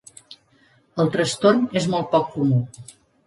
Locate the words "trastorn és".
1.17-1.87